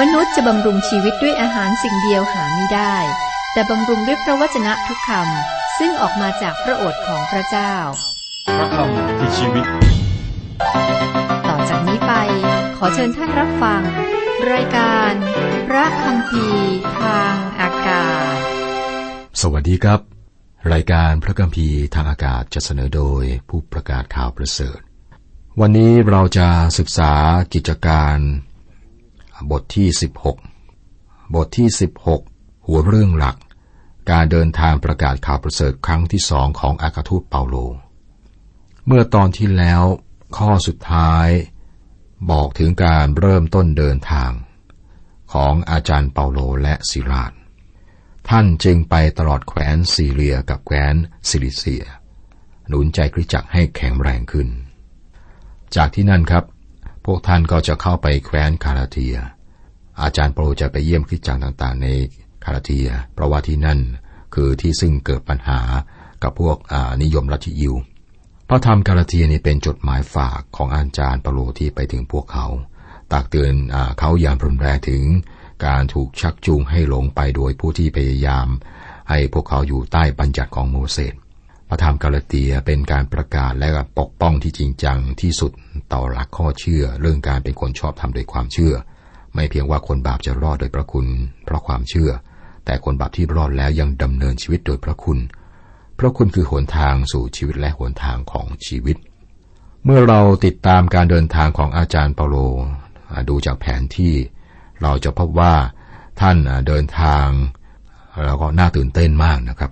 [0.00, 2.96] มนุษย์จะบำรุงชีวิตด้วยอาหารสิ่งเดียวหาไม่ได้
[3.52, 7.74] แต่บำรุงด้วยพระวจนะทุกคำซึ่งออกมาจากพระโอษฐ์ของพระเจ้า
[8.56, 9.66] พระคำคือชีวิต
[11.48, 12.12] ต่อจากนี้ไป
[12.76, 13.82] ขอเชิญท่านรับฟัง
[14.52, 15.12] รายการ
[15.68, 16.46] พระคำพี
[17.00, 18.36] ทางอากาศ
[19.40, 20.00] สวัสดีครับ
[20.72, 24.80] รายการพระคัมภีร์ทางอากาศจะเสนอโดยผู้ประกาศข่าวประเสริฐ
[25.60, 27.12] วันนี้เราจะศึกษา
[27.54, 28.18] กิจการ
[29.50, 29.88] บทที่
[30.62, 31.68] 16 บทที่
[32.18, 33.36] 16 หัวเรื่องหลัก
[34.10, 37.56] การเดินทางประกาศข่าวประเสริฐครั้งที่สองของอากาทูตเปาโล
[38.86, 39.82] เมื่อตอนที่แล้ว
[40.36, 41.28] ข้อสุดท้าย
[42.30, 44.30] บอกถึงการเริ่มต้นเดินทาง
[45.32, 47.32] ของอาจารย์เปาโลและศิลาด
[48.28, 50.94] ท่านจึงไปตลอดแคว้นซีเรียกับแคว้น
[51.28, 51.84] ซิลิเซีย
[52.68, 54.48] หนุนใจคริสตจักรให้แข็งแรงขึ้น
[55.76, 56.44] จากที่นั่นครับ
[57.06, 59.16] พวกท่านก็จะเข้าไปแคว้นกาลาเทีย
[60.02, 61.86] อาจารย์เปาโลจะไปเยี่ยมคริสตจักรต่างๆ ใน
[62.44, 63.80] กาลาเทีย เพราะว่าที่นั่น
[64.34, 65.60] คือที่ซึ่งเกิดปัญหา
[66.22, 66.56] กับพวก
[67.02, 67.74] นิยมลัทธิยิว
[68.48, 72.46] พระธรรมกาลาเทียนี่เป็นจดหมายฝากของอาจารย์เปาโลที่ไปถึงพวกเขา
[73.12, 75.04] ตักเตือนพวกเขาอย่างรุนแรงถึง
[75.66, 78.48] การถูกชักจูงให้หลงไปโดยผู้ที่พยายาม
[79.10, 81.14] ให้พวกเขาอยู่ใต้บัญญัติของโมเสส
[81.68, 85.52] พระธรรมกาลเทียเป็นการประกาศและปกป้องที่จริงจังที่สุด
[85.92, 88.74] ต่อหลักข้อเชื่อ เรื่องการเป็นคนชอบทำโดยความเชื่อ
[89.34, 91.06] ไม่เพียงว่าคนบาปจะรอดโดยพระคุณ
[91.44, 92.10] เพราะความเชื่อ
[92.64, 95.18] แต่คนบาปที่รอดแล้วยังดำเนินชีวิตโดยพระคุณ
[95.98, 98.96] พระคุณคือหนทางสู่ชีวิตและหนทางของชีวิต
[99.84, 102.36] เมื่อเราติดตามการเดินทางของอาจารย์เปาโล
[103.28, 104.14] ดูจากแผนที่
[104.82, 105.54] เราจะพบว่า
[106.20, 106.36] ท่าน
[106.66, 107.26] เดินทาง
[108.26, 109.70] แล้วก็น่าตื่นเต้นมากนะครับ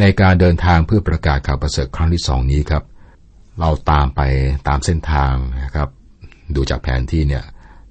[0.00, 2.84] ในการเดินทางเพื่อประกาศข่าวประเสริฐครั้งที่สองนี้ครับ
[3.60, 4.20] เราตามไป
[4.68, 5.34] ตามเส้นทาง
[5.64, 5.88] นะครับ
[6.54, 7.44] ดูจากแผนที่เนี่ย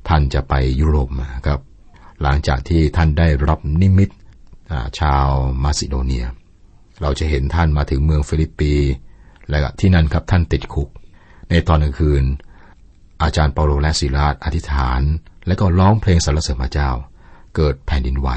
[0.08, 1.60] ท่านจะไปยุโรปนะครับ
[2.22, 4.10] หลังจากที่ท่านได้รับนิมิต
[5.00, 5.28] ชาว
[5.64, 6.25] มาซิโดเนีย
[7.02, 8.74] เราจะเห็นท่านมาถึงเมืองฟิลิปปี
[9.50, 10.90] และที่นั่นครับท่านติดคุก
[11.50, 12.24] ในตอนกลางคืน
[13.24, 15.02] อาจารย์เปาโลและสิลาสอธิษฐาน
[15.48, 16.90] และก็ร้องเพลงสรรเสริญพระเจ้า
[17.56, 18.30] เกิดแผ่นดินไหว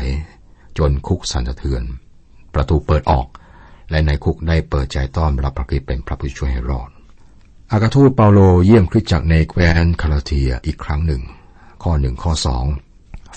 [0.79, 1.83] จนคุกสั่นสะเทือน
[2.55, 3.27] ประตูเปิดออก
[3.93, 6.91] และนายคุกได้เปิดใจต้อนรับพระคริสต์เป็นพระผู้ช่วยให้รอด
[7.71, 11.23] อัครทูตเปาโลเยี่ยมคริสตจักรในแคว้นกาลาเทียอีกครั้งหนึ่ง
[11.83, 12.65] ข้อหนึ่งข้อสอง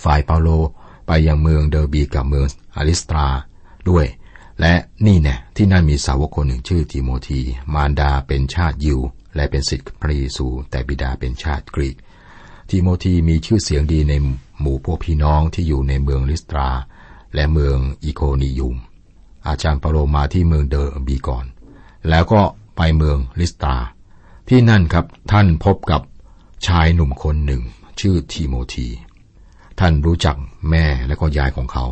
[0.04, 0.50] ฝ่ายเปาโล
[1.08, 2.46] ไปยังเมืองเดอร์บีกับเมือง
[2.76, 3.28] อาริสตรา
[3.90, 4.06] ด้วย
[4.60, 4.74] และ
[5.06, 7.42] นี่แน่ะที่นั่นมีสาวกคนหนึ่งชื่อทิโมธี
[7.74, 9.00] มารดาเป็นชาติยิว
[9.36, 11.96] และเป็นศิษย์พระเยซูแต่บิดาเป็นชาติกรีก
[12.70, 14.14] ติโมธีมีชื่อเสียงดีใน
[14.60, 16.70] หมู่พวกพี่น้องที่อยู่ในเมืองลิสตรา
[17.36, 18.76] และเมืองอีโคนิยุม
[19.48, 21.46] อาจารย์เปาโลมาที่เมืองเดอร์บีก่อน
[22.10, 22.42] แล้วก็
[22.76, 23.76] ไปเมืองลิสตรา
[24.50, 26.02] ที่นั่นครับท่านพบกับ
[26.68, 27.62] ชายหนุ่มคนหนึ่ง
[28.00, 28.88] ชื่อทีโมธี
[29.80, 30.36] ท่านรู้จัก
[30.70, 31.86] แม่และก็ยายของเขา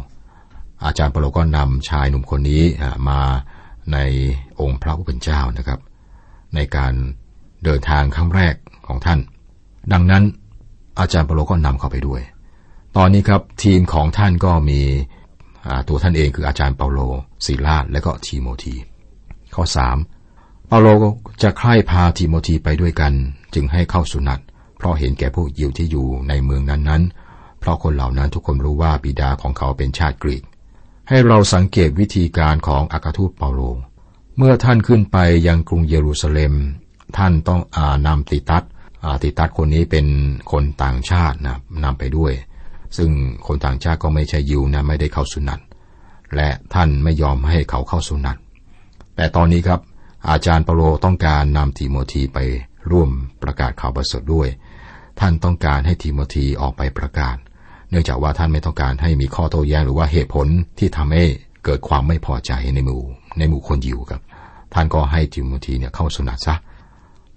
[0.86, 2.64] อาจารย์เปาโลก็นำชายหนุ่มคนนี้
[3.10, 3.22] มา
[3.94, 3.98] ใน
[4.62, 5.80] องค์พระผู้เป็นเจ้านะครับ
[6.56, 6.94] ในการ
[7.64, 8.56] เดินทางครั้งแรก
[8.88, 9.20] ของท่าน
[9.94, 10.24] ดังนั้น
[11.00, 12.22] อาจารย์เปาโลก็นำเขาไปด้วย
[12.98, 14.82] ตอนนี้ครับทีมของท่านก็มี
[15.88, 17.00] ตัวท่านเองคืออาจารย์เปาโล
[17.46, 18.76] ศิลาและก็ทีโมธี
[19.56, 19.98] ข้อสาม
[20.68, 20.88] เปาโล
[21.42, 23.14] จะใคร่พาทีโมธีไปด้วยกัน
[23.54, 24.40] จึงให้เข้าสุนัต
[24.78, 30.44] เพราะเห็นแก่พวกยิวที่อยู่ในเมืองนั้นๆ เพราะคนเหล่านั้นทุกคนรู้ว่าบิดาของเขาเป็นชาติกรีก
[31.10, 33.62] ให้เราสังเกตวิธีการของอากาทูตเปาโล
[34.38, 36.54] เมื่อท่านขึ้นไปยังกรุงเยรูซาเล็ม
[37.18, 38.64] ท่านต้องอานำติตัส
[39.24, 40.06] ติตัสคนนี้เป็น
[40.52, 42.34] คนต่างชาตินะนำไปด้วย
[42.98, 43.12] ซึ่ง
[43.48, 45.60] คนต่างชาติก็ไม่ใช่ยิวนะไม่ได้เข้าสุนัต
[46.36, 48.38] และท่านไม่ยอมให้เขาเข้าสุนัต
[49.16, 49.80] แต่ตอนนี้ครับ
[50.30, 52.40] อาจารย์เปโลต้องการนำทีโมธีไป
[52.92, 53.10] ร่วม
[53.44, 54.48] ประกาศข่าวประเสริฐด้วย
[55.20, 57.36] ท่านต้องการให้ทีโมธีออกไปประกาศ
[57.90, 60.48] เนื่องจากว่าท่านไม่ต้องการให้มีข้อโต้แย้งหรือว่าเหตุผล
[60.80, 61.24] ที่ทำให้
[61.66, 63.02] เกิดความไม่พอใจในหมู่
[63.38, 64.22] ในหมู่คนยิวครับ
[64.74, 66.56] ท่านก็ให้ทีโมธีเนี่ยเข้าสุนัตซะ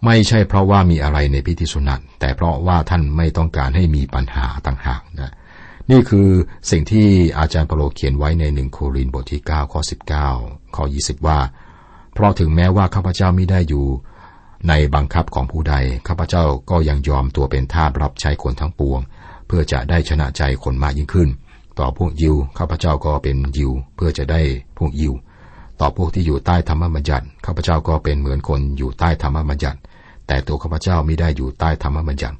[0.04, 5.32] ไม่ใช่เพราะว่ามีอะไรในพิธีสุนัตแต่เพราะว่าท่านไม่ต้องการให้มีปัญหาต่างหากนะ
[5.90, 6.28] นี่คือ
[6.70, 9.80] สิ่งที่อาจารย์เปโลเขียนไว้ในหนึ่งโครินบทที่ 9 ข้อ
[10.28, 11.38] 19 ข้อ 20 ว่า
[12.14, 13.86] เพราะถึงแม้ว่าข้าพเจ้าไม่ได้อยู่
[14.68, 15.74] ในบังคับของผู้ใด
[16.08, 19.00] ข้าพเจ้าก็ยังยอมตัวเป็นทาสรับใช้คนทั้งปวง
[19.46, 21.28] เพื่อจะได้ชนะใจคนมากยิ่งขึ้น
[21.78, 24.40] ต่อพวกยิว ข้าพเจ้าก็เป็นยิว เพื่อจะได้
[24.78, 25.14] พวกยิว
[25.80, 29.78] ต่อพวกที่อยู่ใต้ธรรมบัญญัติ ข้าพเจ้าก็เป็นเหมือนคนอยู่ใต้ธรรมบัญญัติ
[30.26, 32.36] แต่ตัวข้าพเจ้าไม่ได้อยู่ใต้ธรรมบัญญัติ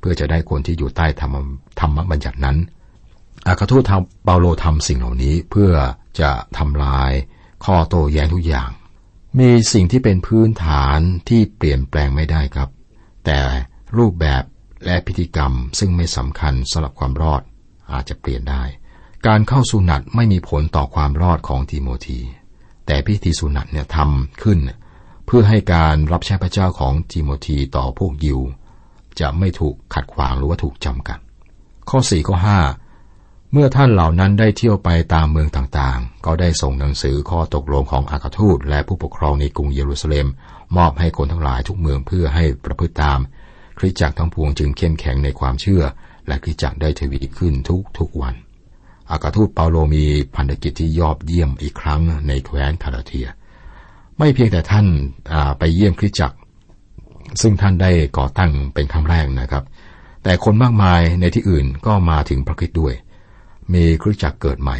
[0.00, 1.36] เพื่อจะได้คนที่อยู่ใต้ธรรม
[1.80, 2.56] ธรรมบัญญัตินั้น
[3.48, 3.84] อาคาทูต
[4.24, 5.72] เปาโลทำสิ่งเหล่านี้เพื่อ
[6.20, 7.12] จะทำลาย
[7.64, 8.70] ข้อโต้แย้งทุกอย่าง
[9.38, 10.98] มีสิ่งที่เป็นพื้นฐาน
[11.28, 12.68] ที่เปลี่ยนแปลงไม่ได้ครับ
[13.26, 13.40] แต่
[13.96, 14.42] รูปแบบ
[14.84, 17.42] และพิธีกรรมซึ่งไม่สำคัญสำหรับความรอด
[17.92, 18.62] อาจจะเปลี่ยนได้
[19.26, 22.20] การเข้าสุนัตไม่มีผลต่อความรอดของทิโมธี
[22.86, 24.58] แต่พิธีสุนัตเนี่ยทำขึ้น
[25.26, 28.40] เพื่อให้การรับใช้พระเจ้าของทิโมธีต่อพวกยิว
[29.20, 31.18] จะไม่ถูกขัดขวางหรือว่าถูกจำกัด
[31.90, 32.87] ข้อ4ข้อ5
[33.52, 40.26] เมื่อท่านเหล่านั้นได้เที่ยวไปตามเมืองต่างๆ ก็ได้ส่งหนังสือข้อตกลงของอากาทูตและผู้ปกครองในกรุงเยรูซาเล็ม
[40.76, 43.18] มอบให้คนทั้งหลายทุกเมืองเพื่อให้ประพฤติตาม
[43.78, 45.82] คริสตจักรทั้งปวงจึงเข้มแข็งในความเชื่อ
[46.26, 48.34] และคริสตจักรได้ทวีขึ้นทุกทุกวัน
[49.10, 50.04] อากาทูตเปาโลมี
[50.36, 53.28] พันธกิจที่ยอดเยี่ยมอีกครั้งในแคว้นคาราเทีย
[54.18, 54.86] ไม่เพียงแต่ท่าน
[55.58, 56.36] ไปเยี่ยมคริสตจักร
[57.40, 59.64] ซึ่งท่านได้ก่อตั้งเป็นครั้งแรกนะครับ
[60.24, 62.94] แต่คนมากมายในที่อื่นก็มาถึงพระคริสต์ด้วย
[63.74, 64.78] มีคริสตจักรเกิดใหม่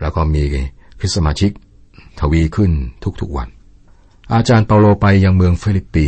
[0.00, 0.42] แล้วก็มี
[0.98, 1.50] คริสตสมาชิก
[2.20, 2.72] ทวีขึ้น
[3.20, 3.48] ทุกๆวัน
[4.32, 6.06] อาจารย์เปาโลไปยังเมืองฟิลิปปี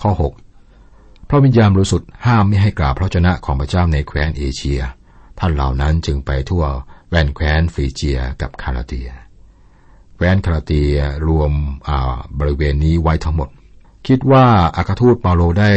[0.00, 4.80] ข้อ 6 พระวิญญาณบริสุทธิ์ห้ามไม่ให้กล่าวพระวจนะของพระเจ้าในแคว้นเอเชีย
[5.38, 6.64] ท่านเหล่านั้นจึงไปทั่ว
[7.08, 9.10] แวนแคว้นฟรีเจียกับกาลาเทีย
[10.14, 10.96] แคว้นกาลาเทีย
[11.28, 11.52] รวม
[12.38, 13.48] บริเวณนี้ไว้ทั้งหมด
[14.06, 15.72] คิดว่าอัครทูตเปาโลได้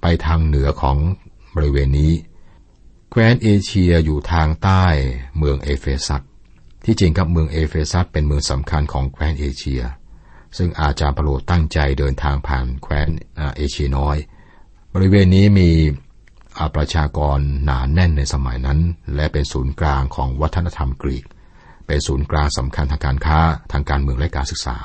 [0.00, 0.96] ไปทางเหนือของ
[1.56, 2.12] บริเวณนี้
[3.12, 4.84] แคว้นเอเชียอยู่ทางใต้
[5.38, 6.22] เมืองเอเฟซัส
[6.84, 9.82] ที่จริงกับเมืองเอเฟซัสเป็นเมืองสำคัญของแคว้นเอเชีย
[10.56, 13.08] ซึ่งอาจารย์เปาโลตั้งใจเดินทางผ่านแคว้น
[13.56, 14.16] เอเชียน้อย
[14.94, 15.70] บริเวณนี้มี
[16.76, 18.78] ประชากรหนาแน่นในสมัยนั้น
[19.14, 21.24] และเป็นศูนย์กลางของวัฒนธรรมกรีก
[21.86, 23.40] เป็นศูนย์กลางสำคัญทางการค้า
[23.72, 24.76] ทางการเมืองและการศึกษา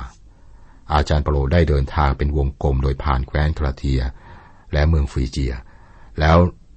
[0.92, 4.00] อาจารย์ปโลได้เดินทางเป็นวงกลมโดยผ่านแคว้นคราเทีย
[4.72, 5.54] และเมืองฟรีเจีย
[6.20, 6.36] แล้ว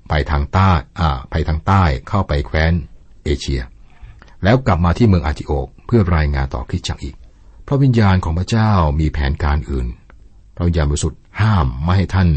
[0.09, 2.73] ไปทางใต้อ่าไปทางใต้เข้าไปแคว้น
[3.23, 3.61] เอเชีย
[4.43, 7.15] แล้วกลับมาที่เมืองอาติโอกเพื่อรายงานต่อคริสตจักรอีก
[7.67, 9.87] พระวิญญาณของพระเจ้ามีแผนการอื่น
[10.55, 12.29] พระวิญญาณบริสุทธิ์ห้ามไม่ให้ท่าน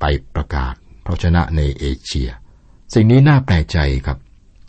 [0.00, 0.04] ไป
[0.34, 0.74] ประกาศ
[1.04, 2.28] พระชนะในเอเชีย
[2.94, 4.18] สิ่งนี้น่าแปลกใจครับ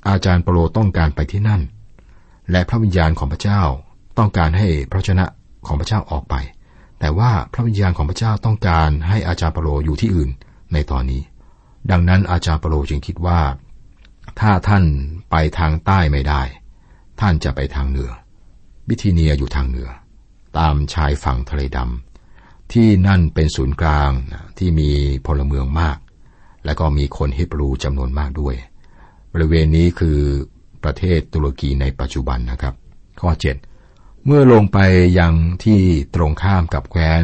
[0.08, 1.62] อาจารย์เปโลต้องการไปที่นั่น
[2.52, 3.62] และพระวิญญาณของพระเจ้า
[4.18, 5.26] ต้องการให้พระชนะ
[5.68, 6.36] ของพระเจ้าออกไป
[7.00, 10.30] แต่ว่าพระวิญญาณของพระเจ้าต้องการให้อาจารย์เปโลอยู่ที่อื่น
[10.74, 11.22] ในตอนนี้
[11.92, 13.42] ดังนั้นอาจารย์ปโลจึงคิดว่า
[14.40, 14.84] ถ้าท่าน
[15.32, 16.42] ไปทางใต้ไม่ได้
[17.20, 18.12] ท่านจะไปทางเหนือ
[18.88, 19.90] บิทิเนียอยู่ทางเหนือ
[20.58, 24.12] ตามชายฝั่งทะเลดำที่นั่นเป็นศูนย์กลาง
[24.58, 24.90] ที่มี
[25.26, 25.98] พลเมืองมาก
[26.66, 28.56] และก็มีคนฮิบรูจำนวนมากด้วย
[29.34, 30.20] บริเวณนี้คือ
[30.84, 32.76] ประเทศตุรกีในปัจจุบันนะครับ
[33.22, 33.30] ข้อ
[33.78, 34.80] 7 เมื่อลงไป
[35.20, 35.34] ยัง
[35.64, 35.82] ที่
[36.16, 37.24] ตรงข้ามกับแคว้น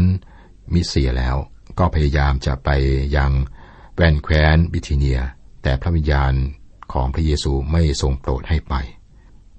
[0.73, 1.35] มิเซียแล้ว
[1.79, 2.69] ก็พยายามจะไป
[3.17, 3.31] ยัง
[4.01, 5.19] แวนแคว้นบิทิเนีย
[5.63, 6.33] แต่พระวิญญาณ
[6.93, 8.75] ของพระเยซูไม่ทรงโปรดให้ไป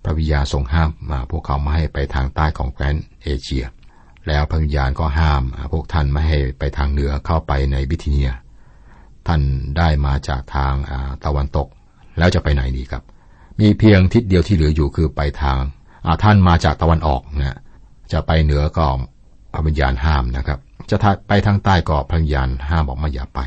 [0.04, 3.64] พระวิญญาณทรงห้ามมาพวกเขาไม่ให้ไปทางใต้ของแคว้นเอเชีย
[4.28, 5.42] แล้วพระวิญญาณก็ห้าม
[5.72, 8.31] พวกท่านไม่ให้ไปทางเหนือเข้าไปในบิทิเนีย
[9.26, 9.40] ท่าน
[9.76, 10.75] ได้มาจากทาง
[11.25, 11.69] ตะวันตก
[12.19, 13.02] แล้วจะไปไหนดีครับ
[13.60, 15.58] มีเพียงทิศเดียวที่เหลืออยู่คือไปทาง
[16.22, 17.58] ท่านมาจากตะวันออกนะ
[18.12, 18.87] จะไปเหนือก็
[19.52, 20.58] พระวิญญาณห้ามนะครับ
[20.90, 20.96] จะ
[21.28, 23.40] ไปทางใต้ก็พระวิญญาณห้ามบอกไม่อย่าไป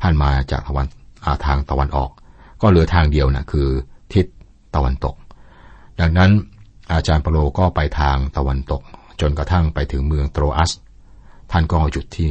[0.00, 2.10] ท่านมาจากตะวันาทางตะวันออก
[2.60, 3.68] ก็เหลือทางเดียวนะคือ
[4.14, 4.26] ทิศ
[4.74, 5.14] ตะวันตก
[6.00, 6.30] ดังนั้น
[6.92, 8.82] อาจารย์เปโลก็ไปทางตะวันตก
[9.20, 10.72] จนกระทั่งไปถึงเมืองโตรอัส
[11.50, 12.30] ท่านก็หยุดที่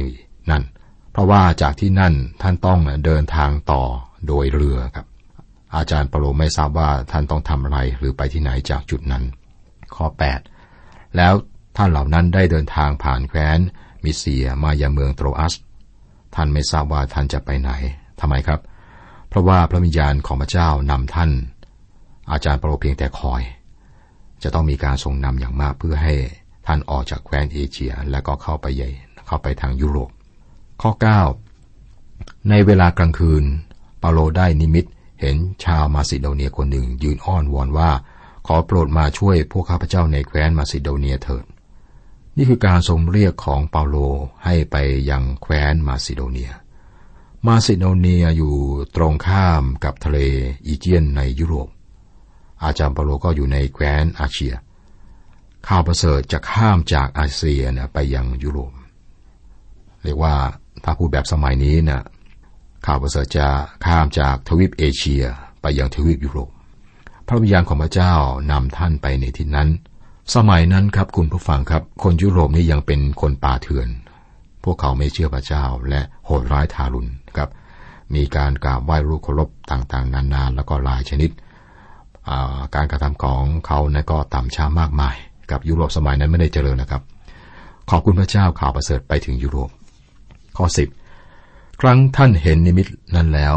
[0.50, 0.62] นั่น
[1.12, 3.82] เพราะว่าจากที่นั่นท่านต้องเดินทางต่อ
[4.26, 5.06] โดยเรือครับ
[5.76, 9.24] อาจารย์เปโลไม่ทราบว่าท่านต้องทำอะไรหรือไปที่ไหนจากจุดนั้น
[9.94, 10.06] ข้อ
[10.62, 11.32] 8 แล้ว
[11.76, 13.58] ท่านเหล่านั้นได้เดินทางผ่านแคว้น
[14.04, 15.54] มิเซียมายังเมืองโตรอัส
[16.34, 17.70] ท่านไม่ทราบว่าท่านจะไปไหน
[18.20, 18.60] ทำไมครับ
[19.28, 21.30] เพราะว่าพระวิญญาณของพระเจ้านำท่าน
[22.30, 23.42] อาจารย์เปโลเพียงแต่คอย
[24.42, 26.14] จะต้องมีการทรงนำอย่างมากเพื่อให้
[26.66, 28.90] ท่านออกจากแคว้นเอเชีย แล้วก็เข้าไปใหญ่
[29.26, 30.10] เข้าไปทางยุโรป
[30.82, 30.90] ข้อ
[31.70, 33.44] 9 ในเวลากลางคืน
[33.98, 34.84] เปาโลได้นิมิต
[35.20, 37.90] เห็นชาวมาซิโดเนียคนหนึ่งยืนอ้อนวอนว่า
[38.46, 41.44] ขอโปรดมาช่วยพวกข้าพเจ้าในแคว้นมาซิโดเนียเถิด
[42.36, 43.96] นี่คือการทรงเรียกของเปาโล
[44.44, 44.76] ให้ไป
[45.10, 46.52] ยังแคว้นมาซิโดเนีย
[47.46, 48.54] มาซิโดเนียอยู่
[48.96, 50.18] ตรงข้ามกับทะเล
[50.66, 51.68] อีเจียนในยุโรป
[52.62, 54.54] อาจารย์เปาโลก็อยู่ในแคว้นอาเชีย
[55.66, 58.72] ข่าวประเสริฐจะข้ามจากอาเซียนะไปยังยุโรป
[60.02, 60.34] เรียกว่า
[60.84, 62.02] ถ้าพูดแบบสมัยนี้นะ
[62.86, 63.48] ข่าวประเสริฐจะ
[63.84, 65.24] ข้ามจากทวีปเอเชีย
[65.62, 66.50] ไปยังทวีปยุโรป
[67.26, 68.14] พระวิญญาณของพระเจ้า
[68.50, 69.68] นำท่านไปในที่นั้น
[70.32, 73.88] สมัยนั้นครับคุณผู้ฟังครับ คนยุโรปนี่ยังเป็นคนป่าเถื่อน
[74.64, 77.50] พวกเขาไม่เชื่อพระเจ้าและโหดร้ายทารุณครับ
[78.14, 81.30] มีการกราบไหว้รูปเคารพต่างๆ นานาแล้วก็หลายชนิด
[82.74, 85.16] การกระทำของเขานะก็ต่ำช้ามากมาย
[85.50, 87.02] กับยุโรปสมัยนั้นไม่ได้เจริญนะครับ
[87.90, 89.70] ขอบคุณพระเจ้าข่าวประเสริฐไปถึงยุโรป
[90.56, 90.88] ข้อสิบ
[91.80, 93.56] ครั้งท่านเห็นนิมิตนั้นแล้ว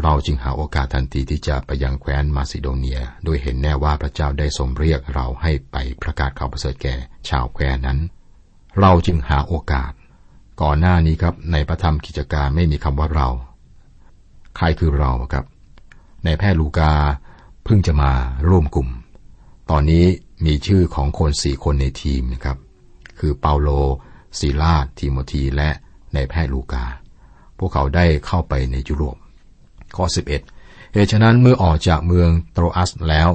[0.00, 6.94] เราจึงหาโอกาสทันทีที่จะไปยังแคว้นมาซิโดเนีย โดยเห็นแน่ว่าพระเจ้าได้ทรงเรียกเราให้ไปประกาศข่าวประเสริฐแก่
[7.28, 7.98] ชาวแคว้นนั้น
[8.80, 9.92] เราจึงหาโอกาส
[10.62, 13.28] ก่อนหน้านี้ครับในพระธรรมกิจการไม่มีคำว่าเรา
[14.56, 15.44] ใครคือเราครับ
[16.24, 16.92] ในแพทย์ลูกา
[17.64, 18.12] เพิ่งจะมา
[18.48, 18.88] ร่วมกลุ่ม
[19.70, 20.04] ตอนนี้
[20.46, 22.58] มีชื่อของคนสี่คนในทีมนะครับ
[23.18, 23.68] คือเปาโล
[24.38, 25.70] ซีลาดทิโมธีและ
[26.14, 26.84] ในแพทย์ลูกา
[27.58, 29.16] พวกเขาได้เข้าไปในยุโรป
[29.96, 33.30] ข้อ 11 เหตุฉะนั้นเมื่อออกจากเมืองโตรอัสแล้ว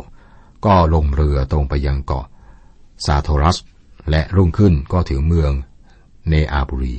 [0.65, 2.25] ก็ลงเรือตรงไปยังเกาะ
[3.05, 3.57] สาโมธรัส
[4.09, 5.51] และรุ่งขึ้นก็ถึงเมือง
[6.29, 6.97] เนอาบุรี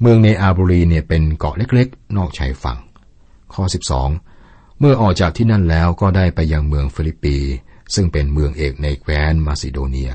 [0.00, 2.78] เมืองเนอาบุรีเนี่ยเป็นเกาะเล็กๆ นอกชายฝั่ง
[3.54, 3.64] ข้อ
[4.20, 7.36] 12 เมื่อออกจากที่นั่นแล้วก็ได้ไปยังเมืองฟิลิปปี
[7.94, 10.12] ซึ่งเป็นเมืองเอกในแคว้นมาซิโดเนีย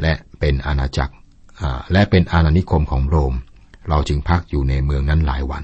[0.00, 1.14] และเป็นอาณาจักร
[1.92, 3.34] และเป็นอาณานิคมของโรม
[3.88, 5.62] เราจึงพักอยู่ในเมืองนั้นหลายวัน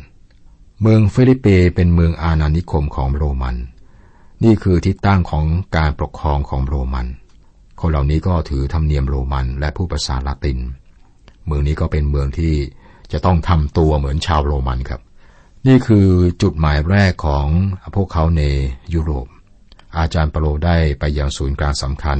[0.82, 3.56] เมืองฟิลิปปีเป็นเมืองอาณานิคมของโรมัน
[4.44, 5.44] นี่คือที่ตั้งของ
[5.76, 7.06] การปกครองของโรมัน
[7.80, 10.58] คนเหล่านี้ก็ถือธรรมเนียมโรมันและผู้ภาษาลาติน
[11.46, 12.54] เมืองนี้ก็เป็นเมืองที่
[13.12, 15.00] จะต้องทำตัวเหมือนชาวโรมันครับ
[15.66, 16.06] นี่คือ
[16.42, 17.46] จุดหมายแรกของ
[17.94, 18.42] พวกเขาใน
[18.94, 19.26] ยุโรป
[19.98, 22.18] อาจารย์ปโลได้ไปยังศูนย์กลางสำคัญ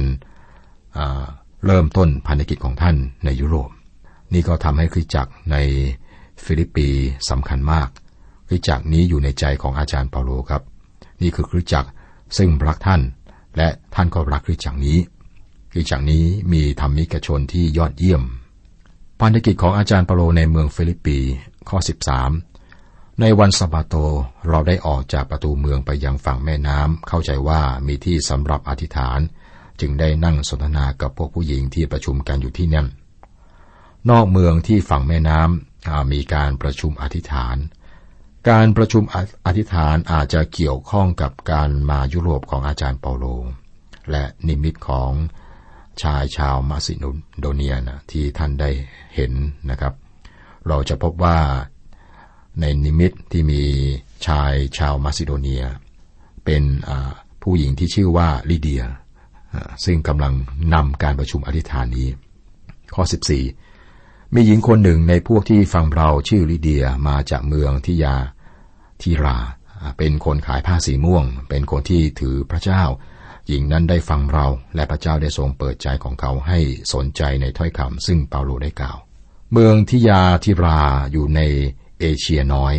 [1.65, 2.95] เริ่มต้นพันธกิจของท่าน
[3.25, 3.69] ในยุโรป
[4.33, 5.55] นี่ก็ทำให้คริสจักรใน
[6.43, 6.87] ฟิลิปปี
[7.29, 7.89] สำคัญมาก
[8.47, 10.61] คริสตจักรนี้อยู่ในใจของอาจารย์เปาโลครับ
[11.21, 11.89] นี่คือคริสตจักร
[12.37, 13.01] ซึ่งรักท่าน
[13.57, 14.97] และท่านก็รักคริสตจักรนี้
[15.71, 18.23] คริสตจักรนี้มีธรรมิกชนที่ยอดเยี่ยม
[19.19, 21.17] พันธกิจของอาจารย์เปาโลในเมืองฟิลิปปี
[21.69, 21.77] ข้อ
[22.49, 23.95] 13 ในวันสบาโต
[24.49, 29.19] เราได้ออกจากประตูเมืองไปยังฝั่งแม่น้ำเข้าใจว่ามีที่สำหรับอธิษฐาน
[29.79, 32.87] จึงได้นั่งสนทนากับพวกผู้หญิงที่ประชุมกันอยู่ที่นั่น
[34.09, 37.55] นอกเมืองที่ฝั่งแม่น้ำมีการประชุมอธิษฐาน
[38.49, 39.03] การประชุม
[39.45, 43.25] อธิษฐานอาจจะเกี่ยวข้องกับการมายุโรปของอาจารย์เปาโล
[44.11, 45.11] และนิมิตของ
[46.01, 46.93] ชายชาวมาซิ
[47.39, 48.69] โดเนียนะที่ท่านได้
[49.15, 49.31] เห็น
[49.69, 49.93] นะครับ
[50.67, 51.39] เราจะพบว่า
[52.59, 53.61] ในนิมิตที่มี
[54.27, 55.63] ชายชาวมาซิโดเนีย
[56.45, 56.63] เป็น
[57.43, 58.83] ผู้หญิงที่ชื่อว่าลิเดีย
[59.85, 60.33] ซึ่งกำลัง
[60.73, 62.07] นำการประชุมอธิษฐานนี้
[62.95, 63.03] ข้อ
[63.67, 68.15] 14 มีหญิงคนหนึ่งในพวกที่ฟังเราชื่อลิเดียมาจากเมืองทิยา
[69.01, 69.37] ทีรา
[69.97, 72.83] เป็นคนขายผ้าสีม่วง เป็นคนที่ถือพระเจ้า
[73.47, 76.59] หญิงนั้นได้ฟังเรา และพระเจ้าได้ทรงเปิดใจของเขาให้
[76.93, 78.97] สนใจในถ้อยคำซึ่งเปาโลได้กล่าว
[79.51, 81.41] เมืองทิยาทิราอยู่ใน
[81.99, 82.73] เอเชียน้อย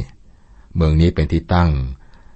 [0.77, 1.71] เมืองนี้เป็นที่ตั้ง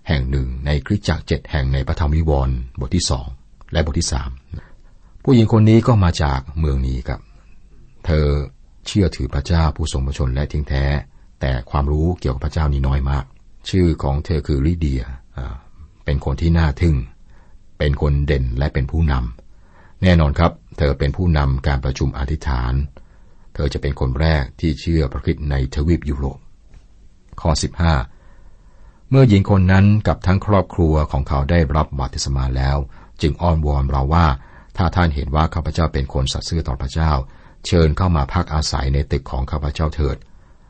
[0.09, 3.27] แห่งหนึ่งในคริสตจักรเจ็ดแห่งในพระธรรมวิวรณ์บทที่สอง
[3.73, 4.31] และบทที่สาม
[5.25, 7.21] ผู้หญิงคนนี้ก็มาจากเมืองนี้ครับ
[8.05, 8.27] เธอ
[8.87, 10.85] เชื่อถือพระเจ้าผู้ทรงประชนและทิ้งแท้
[11.41, 13.25] แต่ความรู้เกี่ยวกับพระเจ้านี้น้อยมาก
[13.71, 15.03] ชื่อของเธอคือลิเดีย
[16.05, 16.97] เป็นคนที่น่าทึ่ง
[17.79, 22.73] เป็นคนเด่นและเป็นผู้นำ แน่นอนครับ เธอเป็นผู้นำการประชุมอธิษฐาน
[23.55, 26.39] เธอจะเป็นคนแรกที่เชื่อพระคิดในทวีปยุโรป
[27.41, 27.51] ข้อ
[28.31, 32.77] 15 เมื่อหญิงคนนั้นกับทั้งครอบครัวของเขาได้รับบัติสมาแล้ว
[33.23, 34.27] จึงอ้อนวอนเราว่า
[34.77, 37.13] ถ้าท่านเห็นว่าข้าพเจ้าเป็นคนสัตย์ซื่อต่อพระเจ้า
[37.67, 40.17] เชิญเข้ามาพักอาศัยในตึกของข้าพเจ้าเถิด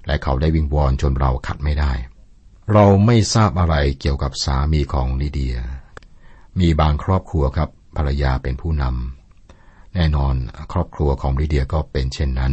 [0.06, 1.92] และเขาได้วิงวอนจนเราขัดไม่ได้
[2.70, 5.56] เราไม่ทราบอะไรเกี่ยวกับสามีของลิเดีย
[6.60, 10.34] มีบางครอบครัวครับภรรยาเป็นผู้นำแน่นอน
[10.72, 12.52] ครอบครัวของลิเดียก็เป็นเช่นนั้น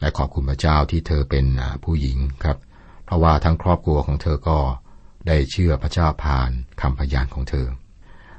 [0.00, 1.46] และขอบคุณพระเจ้าที่เธอเป็น
[1.84, 2.58] ผู้หญิงครับ
[3.04, 4.58] เพราะว่าทั้งครอบครัวของเธอก็
[5.26, 6.50] ได้เชื่อพระเจ้าผ่าน
[6.80, 7.66] คำพยานของเธอ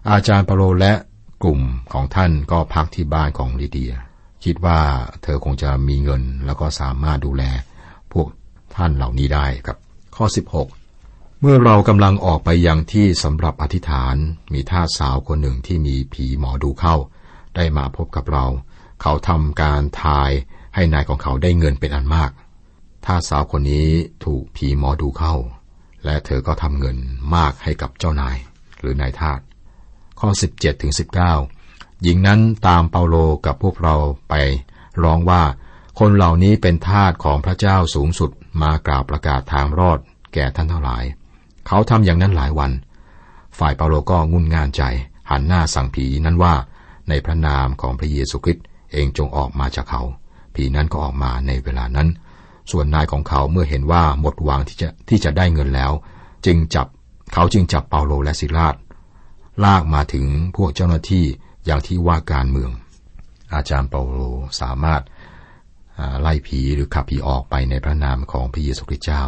[0.10, 0.94] อาจารย์เปโลและ
[1.44, 1.62] กลุ่ม
[1.94, 3.94] ของท่านก็พักที่บ้านของลิเดีย
[4.44, 4.80] คิดว่า
[5.24, 7.44] เธอคงจะมีเงินแล้วก็สามารถดูแล
[8.14, 8.28] พวก
[8.76, 9.78] ท่านเหล่านี้ได้ครับ
[10.16, 10.26] ข้อ
[10.84, 14.16] 16 เมื่อเรากำลังออกไปยังที่สำหรับอธิษฐาน
[14.54, 16.96] มีท่าสาวคนหนึ่งที่มีผีหมอดูเข้า
[17.56, 18.46] ได้มาพบกับเรา
[19.02, 20.32] เขาทำการทาย
[20.76, 22.32] ให้นายของเขาได้เงินเป็นอันมาก
[23.06, 23.88] ท่าสาวคนนี้
[24.26, 25.36] ถูกผีหมอดูเข้า
[26.06, 26.98] และเธอก็ทำเงิน
[27.36, 28.38] มากให้กับเจ้านาย
[28.80, 29.40] หรือนายทาส
[30.20, 30.94] ข้อ 17ถึง
[31.48, 33.16] 19 หญิงนั้นตามเปาโล
[33.46, 33.96] กับพวกเรา
[34.30, 34.34] ไป
[35.04, 35.44] ร้องว่า
[36.00, 40.00] คนเหล่านี้เป็นทาสของพระเจ้าสูงสุด มากล่าวประกาศทางรอด
[40.34, 41.04] แก่ท่านทั้งหลาย
[41.68, 42.72] เขาทำอย่างนั้นหลายวัน
[43.60, 44.84] ฝ่ายเปาโลก็งุนงานใจ
[45.30, 46.54] หันหน้าสั่งผีนั้นว่า
[47.10, 50.02] ในพระนามของพระเยซูคริสต์เองจงออกมาจากเขา
[50.56, 52.08] ผีนั้นก็ออกมาในเวลานั้น
[52.72, 55.92] ส่วนนายของเขาเมื่อเห็นว่าหมดหวังที่จะที่จะได้เงินแล้ว
[56.46, 56.88] จึงจับ
[57.34, 58.76] เขาจึงจับเปาโลและซิลาส
[59.64, 61.26] ลากมาถึงพวกเจ้าหน้าที่
[61.66, 62.72] อย่างที่ว่าการเมือง
[63.54, 64.20] อาจารย์เปาโล
[64.62, 65.02] สามารถ
[66.22, 69.24] ไล่ผีหรือขับผีออกไปในพระนามของพระเยซูคริสต์เจ้า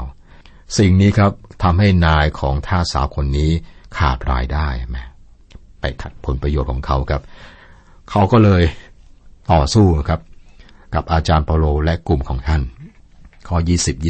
[0.78, 1.32] สิ่งนี้ครับ
[1.64, 3.52] ทำให้นายของท่าสาวคนนี้
[3.98, 4.98] ขาดรายได้แม
[5.80, 7.22] ไปขัดผลประโยชน์ของเขาครับ
[8.10, 8.64] เขาก็เลย
[9.52, 10.22] ต่อสู้ครับ
[10.94, 12.62] กับอาจารย์เปาโลและกลุ่มของท่าน
[13.48, 14.06] ข้อ 20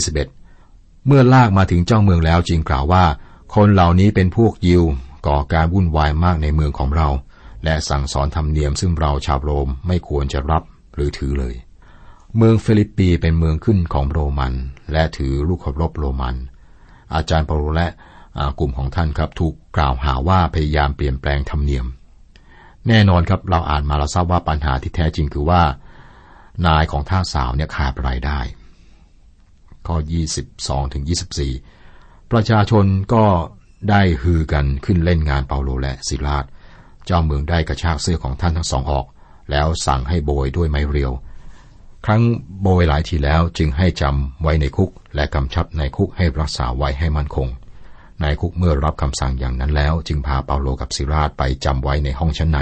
[0.46, 3.06] 21 เมื่อลากมาถึงเจ้าเมืองแล้วจึงกล่าวว่า
[3.56, 4.84] คนเหล่านี้เป็นพวกยิว
[5.28, 7.08] ก่อการวุ่นวายมากในเมืองของเรา
[7.64, 10.64] และสั่งสอนธรรมเนียมซึ่งเราชาวโรมไม่ควรจะรับ
[10.96, 11.56] หรือถือเลย
[12.38, 14.54] เมืองฟิลิปปีเป็นเมืองขึ้นของโรมัน
[14.92, 16.36] และถือลูกเคารพโรมัน
[17.16, 17.88] อาจารย์เปาโลและ
[18.60, 21.86] กลุ่มของท่านครับถูกกล่าวหาว่าพยายามเปลี่ยนแปลงธรรมเนียม
[22.88, 25.64] แน่นอนครับเราอ่านมาเราทราบว่าปัญหาที่แท้จริงคือว่า
[26.66, 28.40] นายของท่าสาวเนี่ยขาดรายได้
[29.88, 29.96] ข้อ
[30.46, 31.04] 22ถึง
[31.68, 33.26] 24 ประชาชนก็
[33.90, 36.46] ได้ฮือกันขึ้นเล่นงานเปาโลและศิลาด
[37.06, 39.06] เจ้าเมืองได้กระชากเสื้อของท่านทั้งสองออก
[39.52, 41.14] แล้วสั่งให้โบยด้วยไม้เรียว
[42.06, 42.24] ครั้ง
[42.62, 47.48] โบยหลายทีแล้วจึงให้จำไว้ในคุก และกำชับในคุกให้รักษาไว้ให้มั่นคง
[48.24, 52.60] นายคุกเมื่อรับคำสั่งอย่างนั้นแล้ว จึงพาเปาโลกับซิราชไปจำไว้ในห้องชั้นใน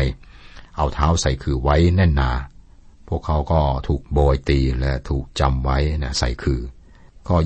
[0.75, 2.31] เอาเท้าใส่คือไว้แน่นหนา
[3.07, 6.59] พวกเขาก็ถูกโบยตีและถูกจำไว้นะใส่คือ
[7.27, 7.37] ข้อ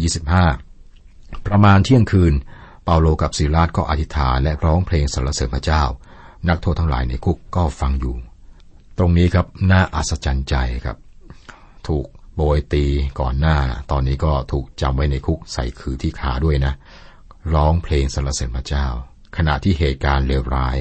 [0.69, 2.33] 25 ประมาณเที่ยงคืน
[2.83, 5.83] เปาโลกับซิราชก็อธิษฐานและร้องเพลงสรรเสริญพระเจ้า
[6.49, 8.15] นักโทษทั้งหลายในคุกก็ฟังอยู่
[8.97, 10.97] ตรงนี้ครับน่าอัศจรรย์ใจครับ
[11.87, 12.85] ถูกโบยตี
[13.19, 13.57] ก่อนหน้า
[13.91, 16.73] ตอนนี้ก็ถูกจำไว้ในคุกใส่คือที่ขาด้วยนะ
[17.53, 18.87] ร้องเพลงสรรเสริญพระเจ้า
[19.37, 20.77] ขณะที่เหตุการณ์เลวร้าย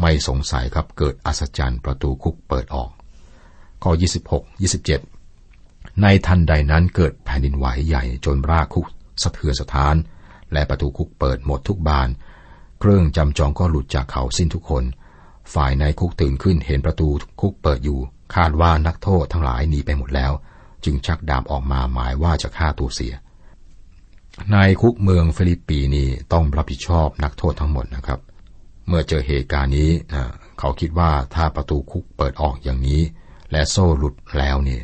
[0.00, 2.90] ไม่สงสัยครับเกิดอัศจรรย์ประตูคุกเปิดออก
[3.82, 3.92] ข้อ
[4.52, 4.62] 26
[5.16, 8.86] 27 ในทันใดนั้นเกิดแผ่นดินไหวใหญ่จนรากคุก
[9.22, 9.94] สะเทือนสถาน
[10.52, 12.08] และประตูคุกเปิดหมดทุกบาน
[12.80, 14.84] เครื่องจำจองก็หลุดจากเขาสิ้นทุกคน
[15.54, 17.08] ฝ่ายในคุกตื่นขึ้นเห็นประตู
[17.40, 18.00] คุกเปิดอยู่
[18.34, 20.32] คาดว่านักโทษทั้งหลายหนีไปหมดแล้ว
[20.84, 23.14] จึงชักดาบออกมาหมายว่าจะฆ่าตัวเสีย
[24.54, 28.20] นายคุกเมืองฟิลิปปีนี่ต้องรับผิดชอบนักโทษทั้งหมดนะครับ
[28.88, 29.90] เมื่อเจอเหตุการณ์นี้
[30.58, 33.02] เขาคิดว่าถ้าประตูคุกเปิดออกอย่างนี้
[33.52, 34.82] และโซ่หลุดแล้วเนี่ย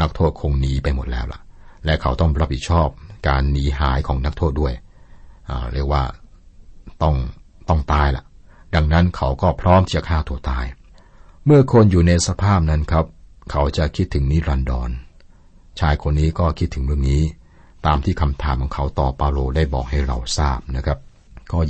[0.00, 1.40] นักโทษคงหนีไปหมดแล้วล่ะ
[1.84, 2.88] และเขาต้องรับผิดชอบ
[3.28, 4.74] การหนีหายของนักโทษด้วย
[5.72, 6.02] เรียกว่า
[7.02, 7.16] ต้อง
[7.68, 8.24] ต้องตายล่ะ
[8.74, 10.64] ดังนั้นเขาก็พร้อมจะฆ่าตัวตาย
[11.46, 13.04] เมื่อคนอยู่ในสภาพนั้นครับ
[13.50, 14.90] เขาจะคิดถึงนิรันดร
[15.80, 17.22] ชายคนนี้ก็คิดถึงเรื่องนี้
[17.86, 20.98] ตามที่คำถามของเขาต่อเปาโลได้บอกให้เราทราบนะครับ
[21.50, 21.60] ข้อ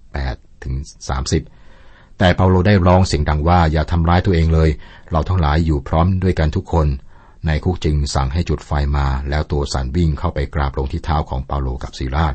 [0.00, 0.74] 28 ถึง
[1.46, 4.70] 30 แต่เปาโลได้ร้องเสียงดังว่าอย่าทำร้ายตัวเองเลย
[5.10, 6.86] เราทั้งหลายอยู่พร้อมด้วยกันทุกคน
[7.46, 12.34] ในคุกจึงสั่งให้จุดไฟมา แล้วตัวสันวิ่งเข้าไปกราบลงที่เท้าของเปาโลกับซีราช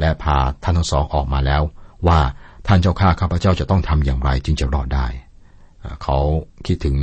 [0.00, 1.62] และพาท่านทั้งสองออกมาแล้ว
[2.08, 2.20] ว่า
[2.66, 5.06] ท่านเจ้าข้าข้าพเจ้าจะต้องทำอย่างไรจึงจะรอดได้
[6.02, 6.18] เขา
[6.66, 6.96] คิดถึง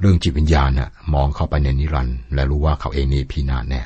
[0.00, 3.82] เรื่องจิตวิญญาณนะมองเข้าไปในนิรันดร์และรู้ว่าเขาเองนี่พีนาแน่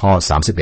[0.00, 0.56] ข้อ 31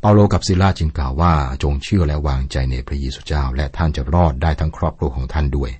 [0.00, 5.70] เปาโลกับซิลาจึงกล่าวว่าจงเชื่อและวางใจในพระเยซูเจ้า และท่านจะรอดได้ทั้งครอบครัวของท่านด้วย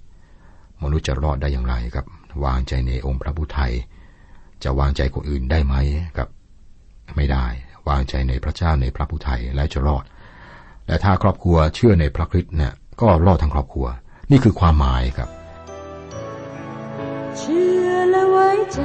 [0.82, 2.06] มนุษย์จะรอดได้อย่างไรครับ
[2.44, 3.72] วางใจในองค์พระผู้ไทย
[4.62, 5.74] จะวางใจคนอื่นได้ไหม
[6.16, 6.28] ครับ
[7.16, 7.46] ไม่ได้
[7.88, 10.04] วางใจในพระเจ้าในพระผู้ไทยและจะรอด
[10.86, 13.86] และถ้าครอบครัวเชื่อในพระคริสต์เนี่ยก็รอดทั้งครอบครัว
[14.30, 15.28] นี่คือความหมายครับ
[17.38, 18.82] เชื่อและไว้ใจ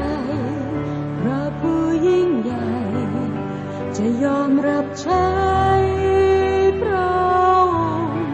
[1.19, 2.69] พระผู้ยิ่งใหญ่
[3.97, 5.29] จะยอมรับใช้
[6.81, 7.07] พระ
[7.47, 7.71] อ
[8.07, 8.25] งค์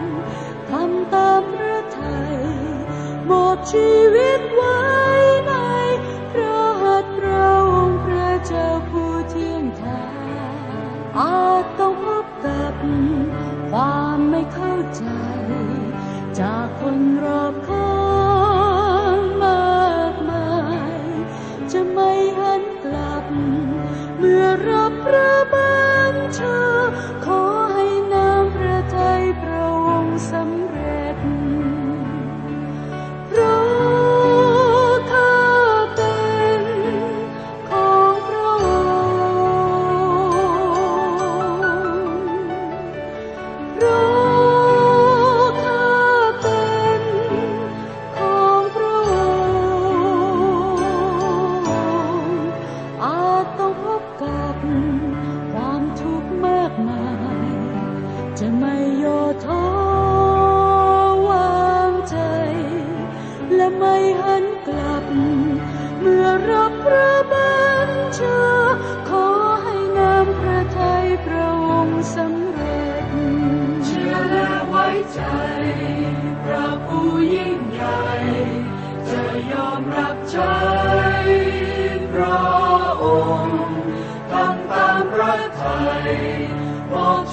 [0.70, 2.36] ทำตามพระทัย
[3.30, 4.80] มอบชีวิตไว้
[5.46, 5.54] ใน
[6.32, 10.66] พระหัตถ์พระองค์พระเจ้าผู้เที่ยงธรรม
[11.18, 12.74] อาจต้องพบกับ
[13.70, 15.04] ความไม่เข้าใจ
[16.40, 17.42] จากคนรอ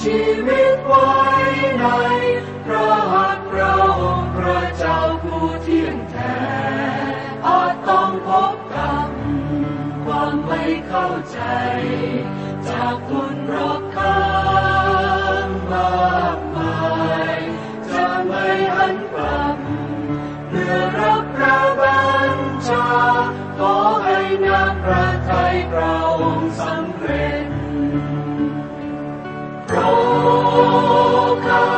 [0.07, 1.13] ชีวิตไว้
[1.79, 1.85] ใน
[2.65, 6.37] พระหัตถ์พระองค์พระเจ้าผู้เที่ยงแท้
[7.45, 9.07] อาจต้องพบกับ
[10.05, 11.39] ความไม่เข้าใจ
[12.67, 14.21] จากคนรอบข้า
[15.45, 16.77] งมากมา
[17.33, 17.37] ย
[17.89, 19.55] จะไม่หันกลับ
[20.49, 22.01] เพื่อรับพระบั
[22.35, 22.87] ญชา
[23.57, 25.96] ขอให้น้ำพระทัยพระ
[31.35, 31.76] ดข้